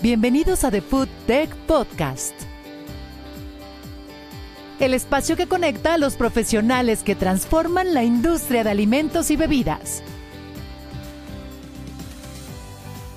[0.00, 2.32] Bienvenidos a The Food Tech Podcast.
[4.78, 10.04] El espacio que conecta a los profesionales que transforman la industria de alimentos y bebidas.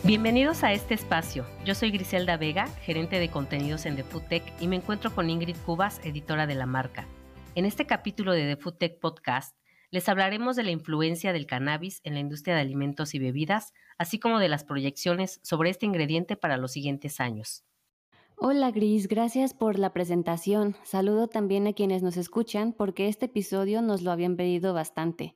[0.04, 1.46] Bienvenidos a este espacio.
[1.64, 5.30] Yo soy Griselda Vega, gerente de contenidos en The Food Tech y me encuentro con
[5.30, 7.06] Ingrid Cubas, editora de la marca.
[7.54, 9.56] En este capítulo de The Food Tech Podcast
[9.92, 14.20] les hablaremos de la influencia del cannabis en la industria de alimentos y bebidas, así
[14.20, 17.66] como de las proyecciones sobre este ingrediente para los siguientes años.
[18.38, 20.76] Hola Gris, gracias por la presentación.
[20.84, 25.36] Saludo también a quienes nos escuchan porque este episodio nos lo habían pedido bastante.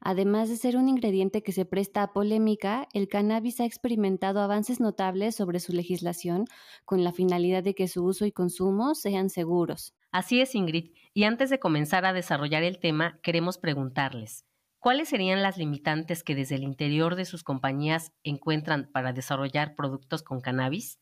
[0.00, 4.78] Además de ser un ingrediente que se presta a polémica, el cannabis ha experimentado avances
[4.78, 6.44] notables sobre su legislación
[6.84, 9.95] con la finalidad de que su uso y consumo sean seguros.
[10.12, 10.92] Así es, Ingrid.
[11.12, 14.44] Y antes de comenzar a desarrollar el tema, queremos preguntarles,
[14.78, 20.22] ¿cuáles serían las limitantes que desde el interior de sus compañías encuentran para desarrollar productos
[20.22, 20.98] con cannabis?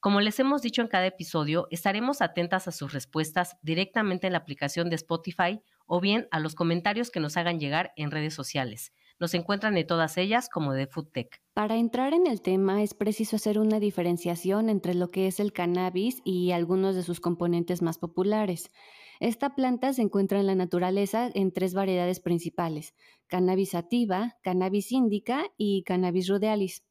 [0.00, 4.40] Como les hemos dicho en cada episodio, estaremos atentas a sus respuestas directamente en la
[4.40, 8.92] aplicación de Spotify o bien a los comentarios que nos hagan llegar en redes sociales.
[9.22, 11.40] Nos encuentran en todas ellas como de FoodTech.
[11.54, 15.52] Para entrar en el tema es preciso hacer una diferenciación entre lo que es el
[15.52, 18.72] cannabis y algunos de sus componentes más populares.
[19.20, 22.96] Esta planta se encuentra en la naturaleza en tres variedades principales,
[23.28, 26.82] cannabis sativa, cannabis índica y cannabis rudealis.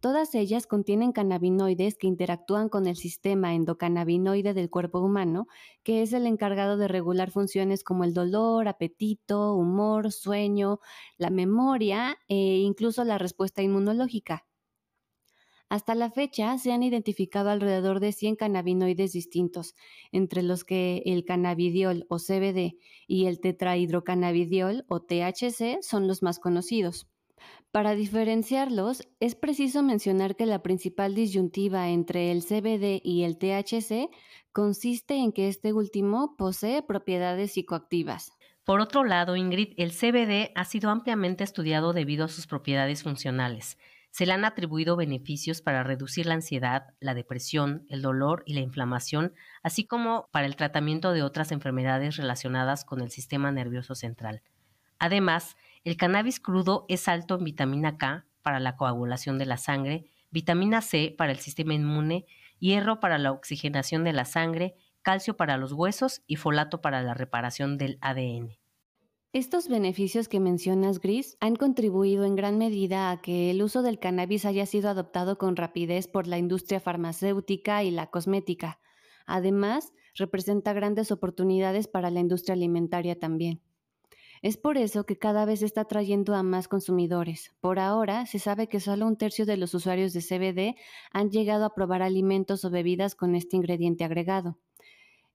[0.00, 5.46] Todas ellas contienen cannabinoides que interactúan con el sistema endocannabinoide del cuerpo humano,
[5.82, 10.80] que es el encargado de regular funciones como el dolor, apetito, humor, sueño,
[11.18, 14.46] la memoria e incluso la respuesta inmunológica.
[15.68, 19.74] Hasta la fecha se han identificado alrededor de 100 cannabinoides distintos,
[20.12, 26.40] entre los que el cannabidiol o CBD y el tetrahidrocannabidiol o THC son los más
[26.40, 27.06] conocidos.
[27.72, 34.10] Para diferenciarlos, es preciso mencionar que la principal disyuntiva entre el CBD y el THC
[34.52, 38.32] consiste en que este último posee propiedades psicoactivas.
[38.64, 43.78] Por otro lado, Ingrid, el CBD ha sido ampliamente estudiado debido a sus propiedades funcionales.
[44.10, 48.60] Se le han atribuido beneficios para reducir la ansiedad, la depresión, el dolor y la
[48.60, 49.32] inflamación,
[49.62, 54.42] así como para el tratamiento de otras enfermedades relacionadas con el sistema nervioso central.
[54.98, 60.06] Además, el cannabis crudo es alto en vitamina K para la coagulación de la sangre,
[60.30, 62.26] vitamina C para el sistema inmune,
[62.58, 67.14] hierro para la oxigenación de la sangre, calcio para los huesos y folato para la
[67.14, 68.58] reparación del ADN.
[69.32, 74.00] Estos beneficios que mencionas, Gris, han contribuido en gran medida a que el uso del
[74.00, 78.80] cannabis haya sido adoptado con rapidez por la industria farmacéutica y la cosmética.
[79.26, 83.62] Además, representa grandes oportunidades para la industria alimentaria también.
[84.42, 87.52] Es por eso que cada vez está trayendo a más consumidores.
[87.60, 90.76] Por ahora, se sabe que solo un tercio de los usuarios de CBD
[91.12, 94.56] han llegado a probar alimentos o bebidas con este ingrediente agregado.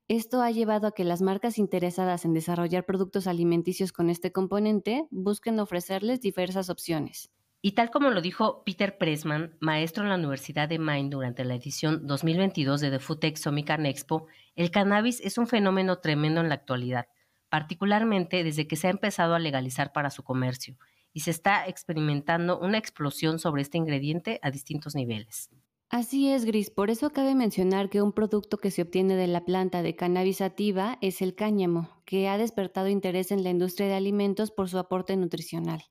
[0.08, 5.08] Esto ha llevado a que las marcas interesadas en desarrollar productos alimenticios con este componente
[5.12, 7.30] busquen ofrecerles diversas opciones.
[7.62, 11.56] Y tal como lo dijo Peter Pressman, maestro en la Universidad de Maine durante la
[11.56, 16.56] edición 2022 de The Food Exomican Expo, el cannabis es un fenómeno tremendo en la
[16.56, 17.08] actualidad
[17.56, 20.76] particularmente desde que se ha empezado a legalizar para su comercio
[21.14, 25.50] y se está experimentando una explosión sobre este ingrediente a distintos niveles.
[25.90, 26.70] Así es, Gris.
[26.70, 30.40] Por eso cabe mencionar que un producto que se obtiene de la planta de cannabis
[30.40, 34.78] sativa es el cáñamo, que ha despertado interés en la industria de alimentos por su
[34.78, 35.86] aporte nutricional.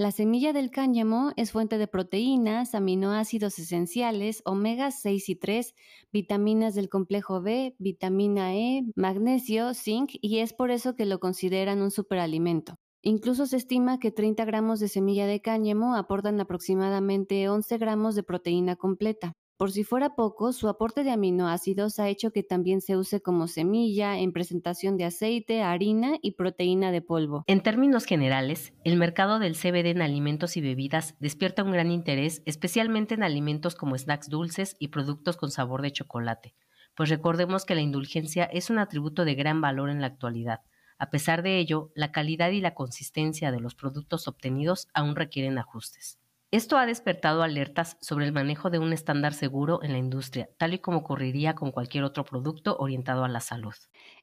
[0.00, 5.74] La semilla del cáñamo es fuente de proteínas, aminoácidos esenciales, omega 6 y 3,
[6.10, 11.82] vitaminas del complejo B, vitamina E, magnesio, zinc y es por eso que lo consideran
[11.82, 12.76] un superalimento.
[13.02, 18.22] Incluso se estima que 30 gramos de semilla de cáñamo aportan aproximadamente 11 gramos de
[18.22, 19.34] proteína completa.
[19.60, 23.46] Por si fuera poco, su aporte de aminoácidos ha hecho que también se use como
[23.46, 27.44] semilla en presentación de aceite, harina y proteína de polvo.
[27.46, 32.40] En términos generales, el mercado del CBD en alimentos y bebidas despierta un gran interés,
[32.46, 36.54] especialmente en alimentos como snacks dulces y productos con sabor de chocolate,
[36.96, 40.60] pues recordemos que la indulgencia es un atributo de gran valor en la actualidad.
[40.96, 45.58] A pesar de ello, la calidad y la consistencia de los productos obtenidos aún requieren
[45.58, 46.19] ajustes.
[46.52, 50.74] Esto ha despertado alertas sobre el manejo de un estándar seguro en la industria, tal
[50.74, 53.74] y como ocurriría con cualquier otro producto orientado a la salud.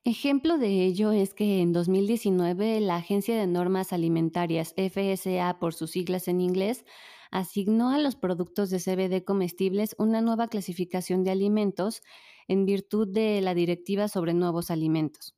[0.03, 5.91] Ejemplo de ello es que en 2019 la Agencia de Normas Alimentarias, FSA por sus
[5.91, 6.83] siglas en inglés,
[7.31, 12.01] asignó a los productos de CBD comestibles una nueva clasificación de alimentos
[12.50, 15.37] en virtud de la Directiva sobre Nuevos Alimentos.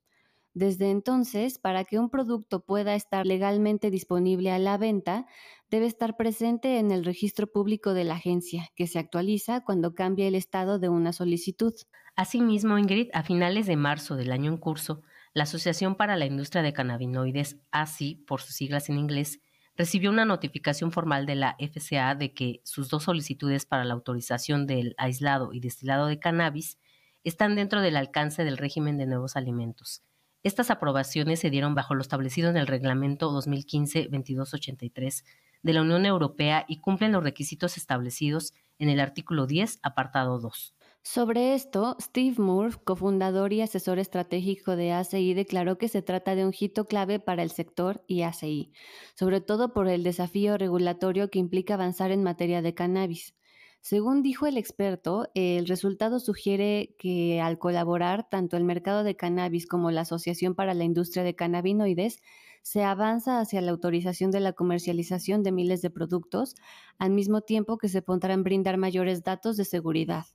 [0.54, 5.28] Desde entonces, para que un producto pueda estar legalmente disponible a la venta,
[5.70, 10.28] debe estar presente en el registro público de la agencia, que se actualiza cuando cambia
[10.28, 11.74] el estado de una solicitud.
[12.16, 15.04] Asimismo, Ingrid, a finales de marzo del año en curso,
[15.34, 19.42] la Asociación para la Industria de Cannabinoides, ASI, por sus siglas en inglés,
[19.78, 24.68] recibió una notificación formal de la FCA de que sus dos solicitudes para la autorización
[24.68, 26.78] del aislado y destilado de cannabis
[27.24, 30.04] están dentro del alcance del régimen de nuevos alimentos.
[30.42, 35.26] Estas aprobaciones se dieron bajo lo establecido en el Reglamento 2015-2283
[35.64, 40.76] de la Unión Europea y cumplen los requisitos establecidos en el artículo 10, apartado 2.
[41.02, 46.46] Sobre esto, Steve Moore, cofundador y asesor estratégico de ACI, declaró que se trata de
[46.46, 48.72] un hito clave para el sector y ACI,
[49.16, 53.34] sobre todo por el desafío regulatorio que implica avanzar en materia de cannabis.
[53.82, 59.68] Según dijo el experto, el resultado sugiere que al colaborar tanto el mercado de cannabis
[59.68, 62.20] como la Asociación para la Industria de Cannabinoides,
[62.62, 66.56] se avanza hacia la autorización de la comercialización de miles de productos,
[66.98, 70.26] al mismo tiempo que se podrán brindar mayores datos de seguridad.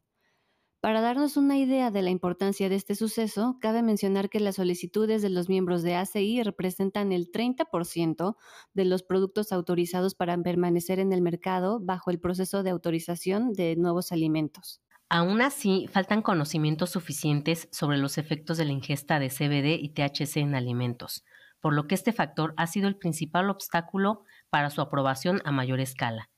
[0.85, 5.23] Para darnos una idea de la importancia de este suceso, cabe mencionar que las solicitudes
[5.23, 8.37] de los miembros de ACI representan el 30%
[8.75, 13.77] de los productos autorizados para permanecer en el mercado bajo el proceso de autorización de
[13.77, 14.83] nuevos alimentos.
[15.09, 20.37] Aún así, faltan conocimientos suficientes sobre los efectos de la ingesta de CBD y THC
[20.37, 21.25] en alimentos,
[21.63, 25.81] por lo que este factor ha sido el principal obstáculo para su aprobación a mayor
[25.81, 26.29] escala.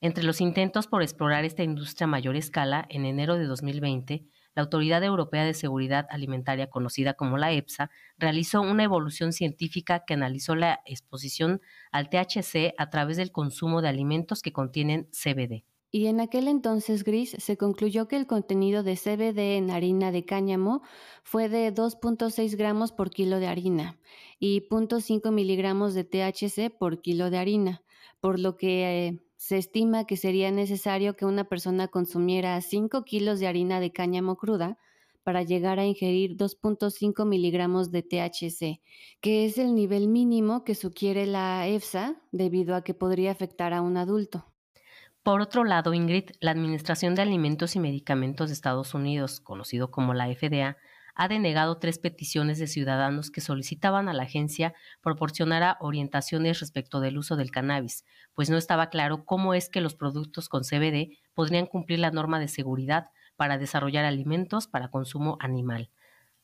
[0.00, 4.24] Entre los intentos por explorar esta industria a mayor escala, en enero de 2020,
[4.54, 10.14] la Autoridad Europea de Seguridad Alimentaria, conocida como la EPSA, realizó una evolución científica que
[10.14, 11.60] analizó la exposición
[11.90, 15.64] al THC a través del consumo de alimentos que contienen CBD.
[15.90, 20.24] Y en aquel entonces, Gris, se concluyó que el contenido de CBD en harina de
[20.24, 20.82] cáñamo
[21.22, 23.98] fue de 2.6 gramos por kilo de harina
[24.38, 27.82] y 0.5 miligramos de THC por kilo de harina,
[28.20, 33.38] por lo que eh, se estima que sería necesario que una persona consumiera 5 kilos
[33.38, 34.78] de harina de cáñamo cruda
[35.22, 38.82] para llegar a ingerir 2.5 miligramos de THC,
[39.20, 43.80] que es el nivel mínimo que sugiere la EFSA debido a que podría afectar a
[43.80, 44.44] un adulto.
[45.22, 50.14] Por otro lado, Ingrid, la Administración de Alimentos y Medicamentos de Estados Unidos, conocido como
[50.14, 50.78] la FDA,
[51.18, 54.72] ha denegado tres peticiones de ciudadanos que solicitaban a la agencia
[55.02, 58.04] proporcionara orientaciones respecto del uso del cannabis,
[58.34, 62.38] pues no estaba claro cómo es que los productos con CBD podrían cumplir la norma
[62.38, 65.90] de seguridad para desarrollar alimentos para consumo animal.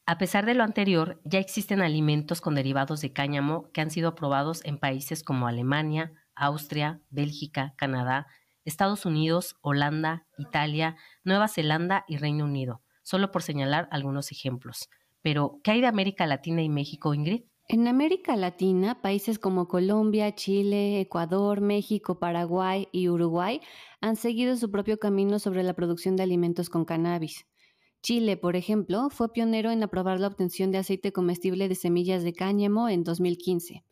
[0.07, 4.09] A pesar de lo anterior, ya existen alimentos con derivados de cáñamo que han sido
[4.09, 8.27] aprobados en países como Alemania, Austria, Bélgica, Canadá,
[8.65, 14.89] Estados Unidos, Holanda, Italia, Nueva Zelanda y Reino Unido solo por señalar algunos ejemplos.
[15.23, 17.45] Pero, ¿qué hay de América Latina y México, Ingrid?
[17.67, 23.63] En América Latina, países como Colombia, Chile, Ecuador, México, Paraguay y Uruguay
[24.03, 27.47] han seguido su propio camino sobre la producción de alimentos con cannabis.
[28.03, 32.35] Chile, por ejemplo, fue pionero en aprobar la obtención de aceite comestible de semillas de
[32.35, 33.83] cáñamo en 2015.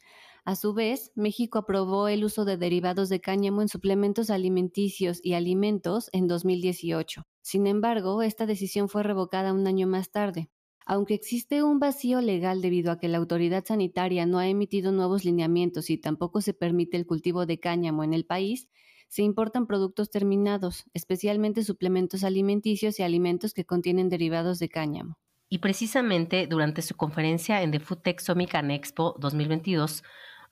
[0.44, 5.32] A su vez, México aprobó el uso de derivados de cáñamo en suplementos alimenticios y
[5.32, 7.24] alimentos en 2018.
[7.42, 10.48] Sin embargo, esta decisión fue revocada un año más tarde.
[10.86, 15.24] Aunque existe un vacío legal debido a que la autoridad sanitaria no ha emitido nuevos
[15.24, 18.68] lineamientos y tampoco se permite el cultivo de cáñamo en el país,
[19.08, 25.18] se importan productos terminados, especialmente suplementos alimenticios y alimentos que contienen derivados de cáñamo.
[25.48, 28.22] Y precisamente durante su conferencia en The Food Tech
[28.70, 30.02] Expo 2022,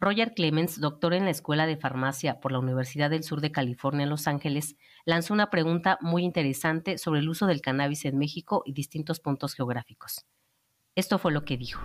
[0.00, 4.04] Roger Clemens, doctor en la Escuela de Farmacia por la Universidad del Sur de California
[4.04, 8.62] en Los Ángeles, lanzó una pregunta muy interesante sobre el uso del cannabis en México
[8.64, 10.24] y distintos puntos geográficos.
[10.94, 11.82] Esto fue lo que dijo.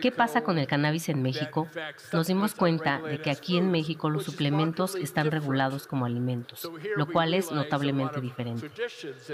[0.00, 1.68] ¿Qué pasa con el cannabis en México?
[2.12, 7.06] Nos dimos cuenta de que aquí en México los suplementos están regulados como alimentos, lo
[7.06, 8.70] cual es notablemente diferente.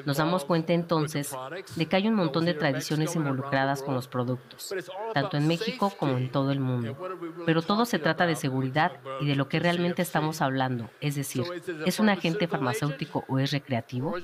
[0.05, 1.35] Nos damos cuenta entonces
[1.75, 4.75] de que hay un montón de tradiciones involucradas con los productos,
[5.15, 6.97] tanto en México como en todo el mundo.
[7.45, 11.45] Pero todo se trata de seguridad y de lo que realmente estamos hablando, es decir,
[11.85, 14.15] ¿es un agente farmacéutico o es recreativo?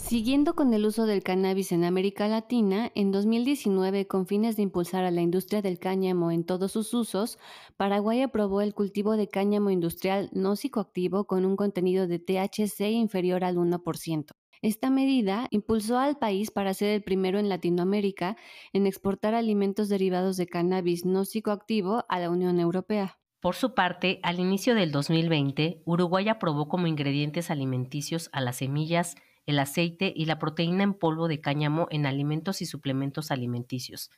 [0.00, 5.04] Siguiendo con el uso del cannabis en América Latina, en 2019, con fines de impulsar
[5.04, 7.38] a la industria del cáñamo en todos sus usos,
[7.76, 13.44] Paraguay aprobó el cultivo de cáñamo industrial no psicoactivo con un contenido de THC inferior
[13.44, 14.32] al 1%.
[14.62, 18.36] Esta medida impulsó al país para ser el primero en Latinoamérica
[18.72, 23.20] en exportar alimentos derivados de cannabis no psicoactivo a la Unión Europea.
[23.40, 29.16] Por su parte, al inicio del 2020, Uruguay aprobó como ingredientes alimenticios a las semillas
[29.46, 34.10] el aceite y la proteína en polvo de cáñamo en alimentos y suplementos alimenticios.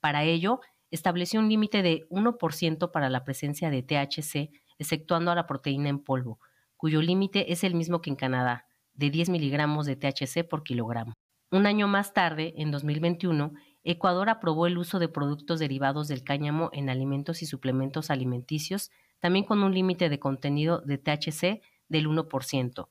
[0.00, 0.60] Para ello,
[0.90, 5.98] estableció un límite de 1% para la presencia de THC, exceptuando a la proteína en
[5.98, 6.40] polvo,
[6.76, 11.14] cuyo límite es el mismo que en Canadá, de 10 miligramos de THC por kilogramo.
[11.52, 16.70] Un año más tarde, en 2021, Ecuador aprobó el uso de productos derivados del cáñamo
[16.72, 22.88] en alimentos y suplementos alimenticios, también con un límite de contenido de THC del 1%.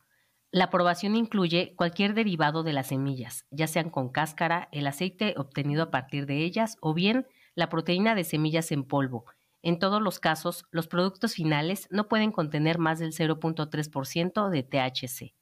[0.52, 5.84] La aprobación incluye cualquier derivado de las semillas, ya sean con cáscara, el aceite obtenido
[5.84, 9.26] a partir de ellas o bien la proteína de semillas en polvo.
[9.62, 15.36] En todos los casos, los productos finales no pueden contener más del 0.3% de THC.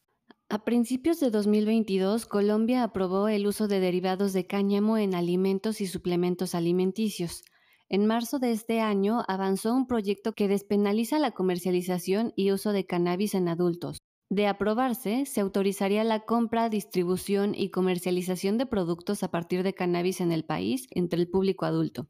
[0.49, 5.87] A principios de 2022, Colombia aprobó el uso de derivados de cáñamo en alimentos y
[5.87, 7.43] suplementos alimenticios.
[7.87, 12.85] En marzo de este año avanzó un proyecto que despenaliza la comercialización y uso de
[12.85, 13.99] cannabis en adultos.
[14.29, 20.19] De aprobarse, se autorizaría la compra, distribución y comercialización de productos a partir de cannabis
[20.19, 22.09] en el país entre el público adulto.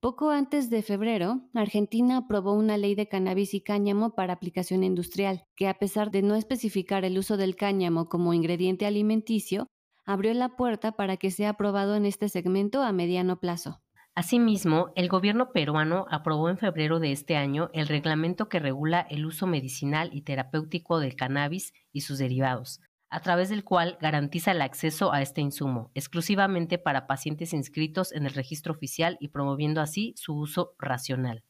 [0.00, 5.44] Poco antes de febrero, Argentina aprobó una ley de cannabis y cáñamo para aplicación industrial,
[5.54, 9.66] que a pesar de no especificar el uso del cáñamo como ingrediente alimenticio,
[10.06, 13.82] abrió la puerta para que sea aprobado en este segmento a mediano plazo.
[14.16, 19.24] Asimismo, el gobierno peruano aprobó en febrero de este año el reglamento que regula el
[19.24, 24.62] uso medicinal y terapéutico del cannabis y sus derivados, a través del cual garantiza el
[24.62, 30.12] acceso a este insumo, exclusivamente para pacientes inscritos en el registro oficial y promoviendo así
[30.16, 31.44] su uso racional.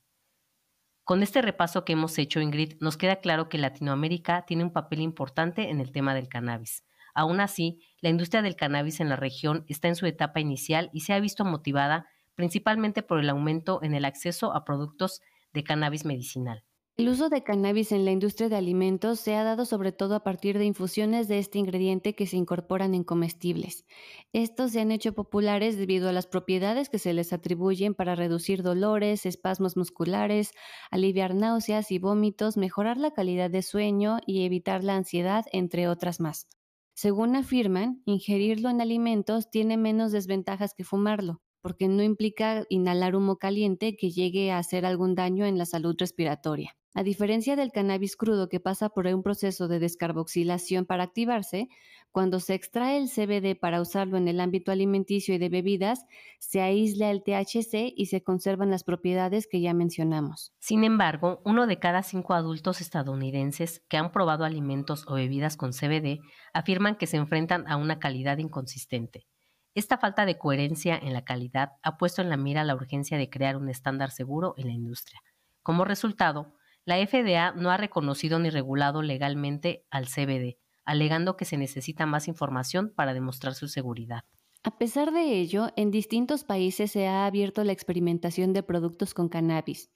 [1.05, 5.01] Con este repaso que hemos hecho, Ingrid, nos queda claro que Latinoamérica tiene un papel
[5.01, 6.85] importante en el tema del cannabis.
[7.15, 11.01] Aún así, la industria del cannabis en la región está en su etapa inicial y
[11.01, 12.07] se ha visto motivada
[12.41, 15.21] principalmente por el aumento en el acceso a productos
[15.53, 16.65] de cannabis medicinal.
[16.97, 20.23] El uso de cannabis en la industria de alimentos se ha dado sobre todo a
[20.23, 23.85] partir de infusiones de este ingrediente que se incorporan en comestibles.
[24.33, 28.63] Estos se han hecho populares debido a las propiedades que se les atribuyen para reducir
[28.63, 30.53] dolores, espasmos musculares,
[30.91, 36.21] aliviar náuseas y vómitos, mejorar la calidad de sueño y evitar la ansiedad, entre otras
[36.21, 36.47] más.
[36.95, 43.37] Según afirman, ingerirlo en alimentos tiene menos desventajas que fumarlo porque no implica inhalar humo
[43.37, 46.77] caliente que llegue a hacer algún daño en la salud respiratoria.
[46.93, 51.69] A diferencia del cannabis crudo que pasa por un proceso de descarboxilación para activarse,
[52.11, 56.05] cuando se extrae el CBD para usarlo en el ámbito alimenticio y de bebidas,
[56.41, 60.53] se aísla el THC y se conservan las propiedades que ya mencionamos.
[60.59, 65.71] Sin embargo, uno de cada cinco adultos estadounidenses que han probado alimentos o bebidas con
[65.71, 66.19] CBD
[66.53, 69.29] afirman que se enfrentan a una calidad inconsistente.
[69.75, 73.31] Esta falta de coherencia en la calidad ha puesto en la mira la urgencia de
[73.31, 75.23] crear un estándar seguro en la industria.
[75.63, 81.57] Como resultado, la FDA no ha reconocido ni regulado legalmente al CBD, alegando que se
[81.57, 84.25] necesita más información para demostrar su seguridad.
[84.65, 89.29] A pesar de ello, en distintos países se ha abierto la experimentación de productos con
[89.29, 89.91] cannabis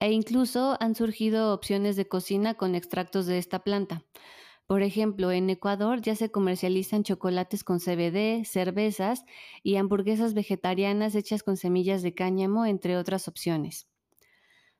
[0.00, 4.02] e incluso han surgido opciones de cocina con extractos de esta planta.
[4.70, 9.24] Por ejemplo, en Ecuador ya se comercializan chocolates con CBD, cervezas
[9.64, 13.88] y hamburguesas vegetarianas hechas con semillas de cáñamo, entre otras opciones.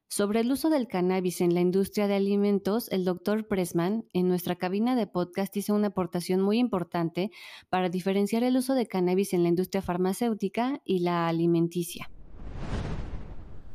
[0.07, 4.55] Sobre el uso del cannabis en la industria de alimentos, el doctor Pressman en nuestra
[4.55, 7.33] cabina de podcast hizo una aportación muy importante
[7.69, 12.09] para diferenciar el uso de cannabis en la industria farmacéutica y la alimenticia.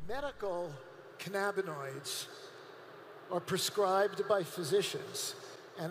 [0.08, 0.70] Medical
[1.18, 2.30] cannabinoids
[3.30, 5.36] are prescribed by physicians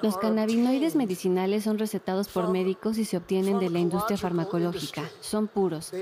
[0.02, 5.10] los cannabinoides medicinales son recetados por médicos y se obtienen de la industria farmacológica.
[5.20, 5.92] Son puros.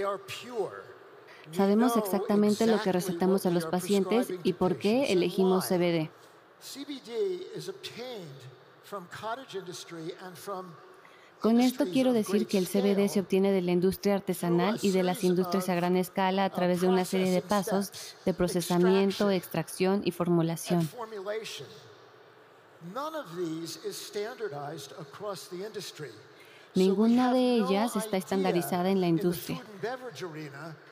[1.50, 6.10] Sabemos exactamente lo que recetamos a los pacientes y por qué elegimos CBD.
[11.40, 15.02] Con esto quiero decir que el CBD se obtiene de la industria artesanal y de
[15.02, 17.90] las industrias a gran escala a través de una serie de pasos
[18.24, 20.88] de procesamiento, extracción y formulación.
[26.74, 29.62] Ninguna de ellas está estandarizada en la industria,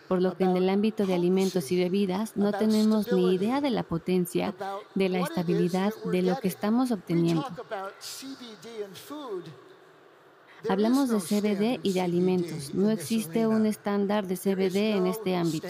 [0.09, 3.71] por lo que en el ámbito de alimentos y bebidas no tenemos ni idea de
[3.71, 4.55] la potencia,
[4.95, 7.47] de la estabilidad de lo que estamos obteniendo.
[10.69, 12.75] Hablamos de CBD y de alimentos.
[12.75, 15.69] No existe un estándar de CBD en este ámbito.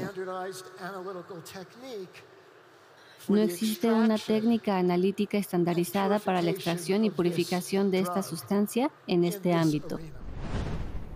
[3.29, 9.25] No existe una técnica analítica estandarizada para la extracción y purificación de esta sustancia en
[9.25, 9.99] este ámbito.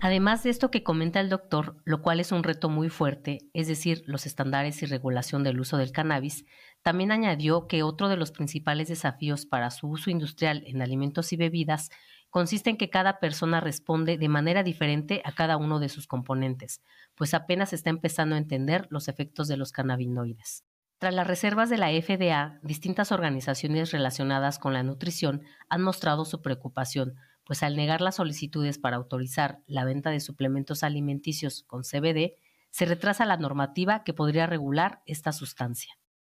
[0.01, 3.69] Además de esto que comenta el doctor, lo cual es un reto muy fuerte, es
[3.69, 6.45] decir, los estándares y regulación del uso del cannabis,
[6.83, 11.37] también añadió que otro de los principales desafíos para su uso industrial en alimentos y
[11.37, 11.89] bebidas
[12.29, 16.83] consiste en que cada persona responde de manera diferente a cada uno de sus componentes,
[17.15, 20.65] pues apenas está empezando a entender los efectos de los cannabinoides.
[20.99, 26.41] Tras las reservas de la FDA, distintas organizaciones relacionadas con la nutrición han mostrado su
[26.41, 32.37] preocupación, pues al negar las solicitudes para autorizar la venta de suplementos alimenticios con CBD,
[32.71, 35.95] se retrasa la normativa que podría regular esta sustancia.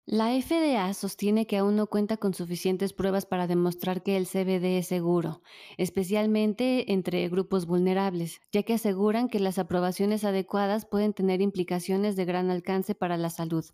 [0.07, 4.79] La FDA sostiene que aún no cuenta con suficientes pruebas para demostrar que el CBD
[4.79, 5.43] es seguro,
[5.79, 12.27] especialmente entre grupos vulnerables, ya que aseguran que las aprobaciones adecuadas pueden tener implicaciones de
[12.27, 13.65] gran alcance para la salud.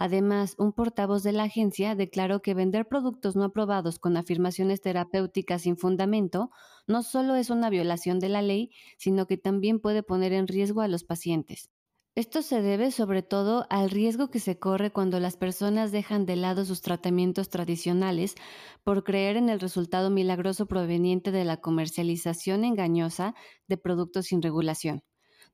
[0.00, 5.62] Además, un portavoz de la agencia declaró que vender productos no aprobados con afirmaciones terapéuticas
[5.62, 6.50] sin fundamento
[6.86, 10.82] no solo es una violación de la ley, sino que también puede poner en riesgo
[10.82, 11.68] a los pacientes.
[12.14, 16.36] Esto se debe sobre todo al riesgo que se corre cuando las personas dejan de
[16.36, 18.36] lado sus tratamientos tradicionales
[18.84, 23.34] por creer en el resultado milagroso proveniente de la comercialización engañosa
[23.66, 25.02] de productos sin regulación,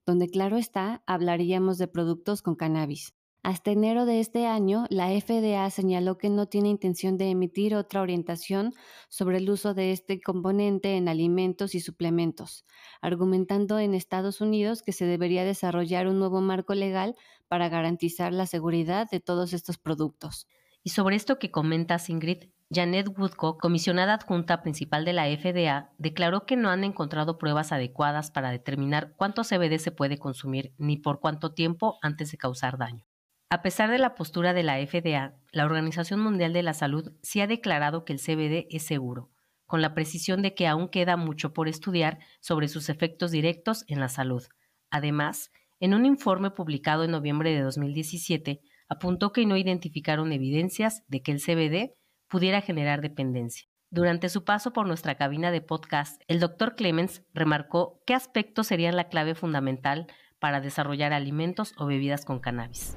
[0.05, 3.15] donde claro está, hablaríamos de productos con cannabis.
[3.45, 8.01] Hasta enero de este año, la FDA señaló que no tiene intención de emitir otra
[8.01, 8.73] orientación
[9.11, 12.65] sobre el uso de este componente en alimentos y suplementos,
[13.03, 18.47] argumentando en Estados Unidos que se debería desarrollar un nuevo marco legal para garantizar la
[18.47, 20.49] seguridad de todos estos productos.
[20.83, 26.47] Y sobre esto que comenta Ingrid, Janet Woodcock, comisionada adjunta principal de la FDA, declaró
[26.47, 31.21] que no han encontrado pruebas adecuadas para determinar cuánto CBD se puede consumir ni por
[31.21, 33.05] cuánto tiempo antes de causar daño.
[33.51, 37.41] A pesar de la postura de la FDA, la Organización Mundial de la Salud sí
[37.41, 39.31] ha declarado que el CBD es seguro,
[39.67, 44.01] con la precisión de que aún queda mucho por estudiar sobre sus efectos directos en
[44.01, 44.43] la salud.
[44.91, 51.23] Además, en un informe publicado en noviembre de 2017, apuntó que no identificaron evidencias de
[51.23, 51.95] que el CBD
[52.29, 53.69] pudiera generar dependencia.
[53.91, 58.97] Durante su paso por nuestra cabina de podcast, el doctor Clemens remarcó qué aspectos serían
[58.97, 60.09] la clave fundamental
[60.41, 62.97] para desarrollar alimentos o bebidas con cannabis.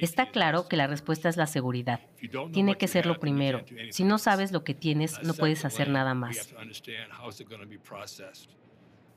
[0.00, 2.00] Está claro que la respuesta es la seguridad.
[2.52, 3.64] Tiene que ser lo primero.
[3.90, 6.54] Si no sabes lo que tienes, no puedes hacer nada más.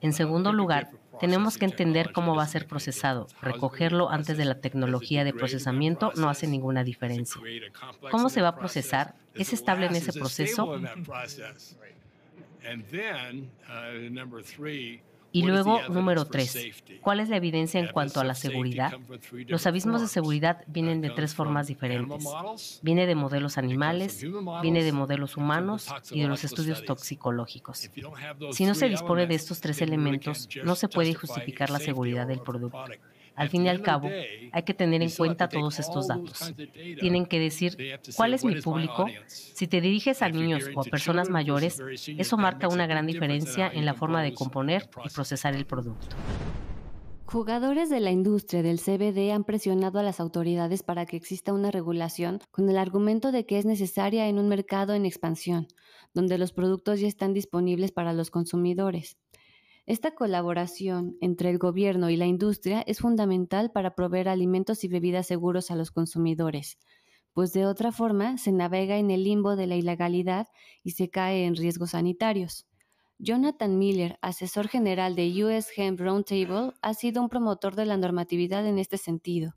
[0.02, 3.28] En segundo lugar, tenemos que entender cómo va a ser procesado.
[3.41, 7.41] Recogerlo antes de la tecnología de procesamiento no hace ninguna diferencia.
[8.12, 9.15] ¿Cómo se va a procesar?
[9.34, 10.80] ¿Es estable en ese proceso?
[15.32, 16.58] Y luego, número tres,
[17.02, 18.94] ¿cuál es la evidencia en cuanto a la seguridad?
[19.48, 22.26] Los abismos de seguridad vienen de tres formas diferentes.
[22.82, 24.26] Viene de modelos animales,
[24.62, 27.89] viene de modelos humanos y de los estudios toxicológicos.
[28.52, 32.42] Si no se dispone de estos tres elementos, no se puede justificar la seguridad del
[32.42, 32.86] producto.
[33.36, 34.10] Al fin y al cabo,
[34.52, 36.54] hay que tener en cuenta todos estos datos.
[37.00, 37.78] Tienen que decir
[38.15, 39.06] cuál es mi público.
[39.28, 43.86] Si te diriges a niños o a personas mayores, eso marca una gran diferencia en
[43.86, 46.15] la forma de componer y procesar el producto.
[47.32, 51.70] Jugadores de la industria del CBD han presionado a las autoridades para que exista una
[51.70, 55.68] regulación con el argumento de que es necesaria en un mercado en expansión,
[56.15, 59.15] donde los productos ya están disponibles para los consumidores.
[59.89, 65.25] Esta colaboración entre el gobierno y la industria es fundamental para proveer alimentos y bebidas
[65.25, 66.78] seguros a los consumidores,
[67.34, 70.45] pues de otra forma se navega en el limbo de la ilegalidad
[70.84, 72.67] y se cae en riesgos sanitarios.
[73.17, 78.67] Jonathan Miller, asesor general de US Hemp Roundtable, ha sido un promotor de la normatividad
[78.67, 79.56] en este sentido,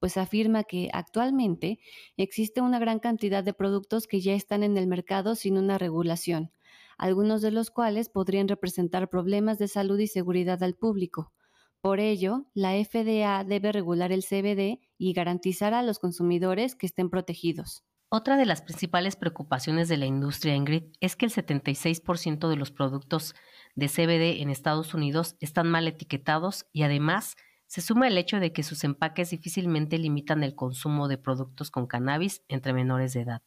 [0.00, 1.78] pues afirma que actualmente
[2.16, 6.50] existe una gran cantidad de productos que ya están en el mercado sin una regulación,
[6.98, 11.32] algunos de los cuales podrían representar problemas de salud y seguridad al público.
[11.80, 17.08] Por ello, la FDA debe regular el CBD y garantizar a los consumidores que estén
[17.08, 17.84] protegidos.
[18.10, 22.72] Otra de las principales preocupaciones de la industria Ingrid es que el 76% de los
[22.72, 23.34] productos
[23.74, 28.52] de CBD en Estados Unidos están mal etiquetados y además se suma el hecho de
[28.52, 33.42] que sus empaques difícilmente limitan el consumo de productos con cannabis entre menores de edad.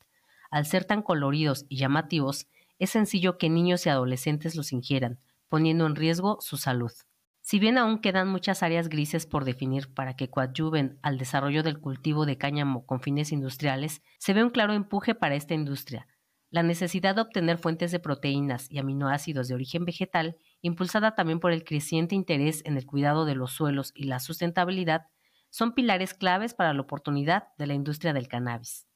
[0.51, 2.47] Al ser tan coloridos y llamativos,
[2.81, 6.91] es sencillo que niños y adolescentes los ingieran, poniendo en riesgo su salud.
[7.39, 11.79] Si bien aún quedan muchas áreas grises por definir para que coadyuven al desarrollo del
[11.79, 16.07] cultivo de cáñamo con fines industriales, se ve un claro empuje para esta industria.
[16.49, 21.51] La necesidad de obtener fuentes de proteínas y aminoácidos de origen vegetal, impulsada también por
[21.51, 25.05] el creciente interés en el cuidado de los suelos y la sustentabilidad,
[25.51, 28.87] son pilares claves para la oportunidad de la industria del cannabis.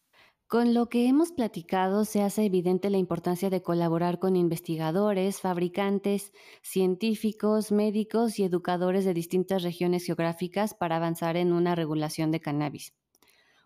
[0.47, 6.33] Con lo que hemos platicado se hace evidente la importancia de colaborar con investigadores, fabricantes,
[6.61, 12.93] científicos, médicos y educadores de distintas regiones geográficas para avanzar en una regulación de cannabis.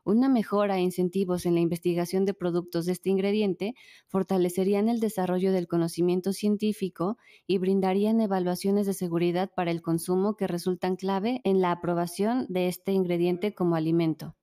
[0.06, 3.76] Una mejora e incentivos en la investigación de productos de este ingrediente
[4.08, 10.48] fortalecerían el desarrollo del conocimiento científico y brindarían evaluaciones de seguridad para el consumo que
[10.48, 14.39] resultan clave en la aprobación de este ingrediente como alimento.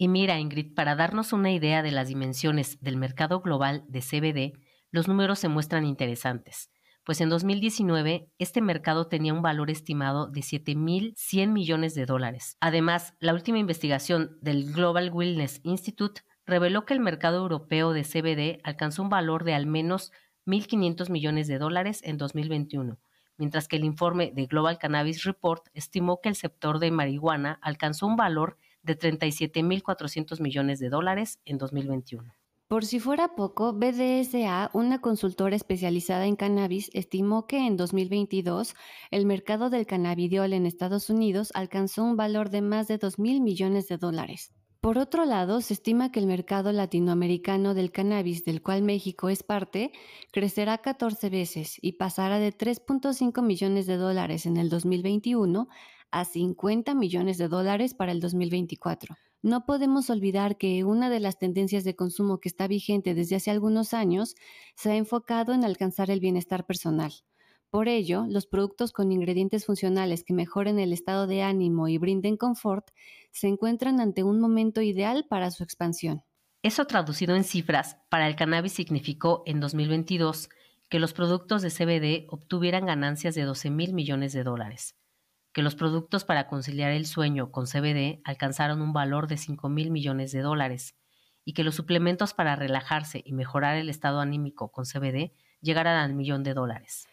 [0.00, 4.56] Y mira, Ingrid, para darnos una idea de las dimensiones del mercado global de CBD,
[4.92, 6.70] los números se muestran interesantes,
[7.02, 12.56] pues en 2019 este mercado tenía un valor estimado de 7.100 millones de dólares.
[12.60, 18.60] Además, la última investigación del Global Wellness Institute reveló que el mercado europeo de CBD
[18.62, 20.12] alcanzó un valor de al menos
[20.46, 23.00] 1.500 millones de dólares en 2021,
[23.36, 28.06] mientras que el informe de Global Cannabis Report estimó que el sector de marihuana alcanzó
[28.06, 32.32] un valor de 37.400 millones de dólares en 2021.
[32.68, 38.74] Por si fuera poco, BDSA, una consultora especializada en cannabis, estimó que en 2022
[39.10, 43.88] el mercado del cannabidiol en Estados Unidos alcanzó un valor de más de 2.000 millones
[43.88, 44.52] de dólares.
[44.82, 49.42] Por otro lado, se estima que el mercado latinoamericano del cannabis, del cual México es
[49.42, 49.90] parte,
[50.30, 55.68] crecerá 14 veces y pasará de 3.5 millones de dólares en el 2021
[56.10, 59.16] a 50 millones de dólares para el 2024.
[59.40, 63.50] No podemos olvidar que una de las tendencias de consumo que está vigente desde hace
[63.50, 64.34] algunos años
[64.74, 67.12] se ha enfocado en alcanzar el bienestar personal.
[67.70, 72.36] Por ello, los productos con ingredientes funcionales que mejoren el estado de ánimo y brinden
[72.36, 72.88] confort
[73.30, 76.22] se encuentran ante un momento ideal para su expansión.
[76.62, 80.48] Eso traducido en cifras, para el cannabis significó en 2022
[80.88, 84.96] que los productos de CBD obtuvieran ganancias de 12 mil millones de dólares
[85.52, 89.90] que los productos para conciliar el sueño con CBD alcanzaron un valor de 5 mil
[89.90, 90.94] millones de dólares
[91.44, 96.14] y que los suplementos para relajarse y mejorar el estado anímico con CBD llegaran al
[96.14, 97.08] millón de dólares.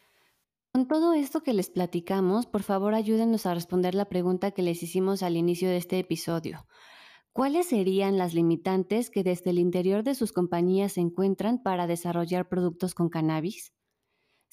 [0.73, 4.83] Con todo esto que les platicamos, por favor ayúdenos a responder la pregunta que les
[4.83, 6.65] hicimos al inicio de este episodio.
[7.31, 12.47] ¿Cuáles serían las limitantes que desde el interior de sus compañías se encuentran para desarrollar
[12.47, 13.74] productos con cannabis?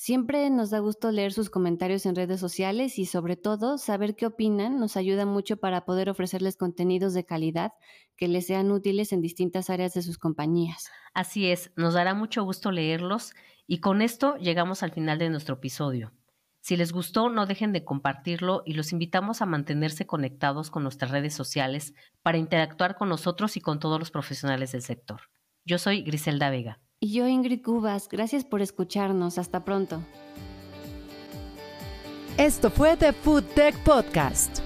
[0.04, 4.26] Siempre nos da gusto leer sus comentarios en redes sociales y sobre todo saber qué
[4.26, 7.70] opinan nos ayuda mucho para poder ofrecerles contenidos de calidad
[8.16, 10.90] que les sean útiles en distintas áreas de sus compañías.
[11.14, 13.32] Así es, nos dará mucho gusto leerlos
[13.68, 16.12] y con esto llegamos al final de nuestro episodio.
[16.60, 21.12] Si les gustó, no dejen de compartirlo y los invitamos a mantenerse conectados con nuestras
[21.12, 25.20] redes sociales para interactuar con nosotros y con todos los profesionales del sector.
[25.64, 26.80] Yo soy Griselda Vega.
[27.04, 29.36] Y yo, Ingrid Cubas, gracias por escucharnos.
[29.36, 30.04] Hasta pronto.
[32.38, 34.60] Esto fue The Food Tech Podcast.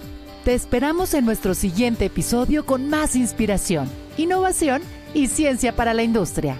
[0.45, 4.83] Te esperamos en nuestro siguiente episodio con más inspiración, innovación
[5.15, 6.59] y ciencia para la industria.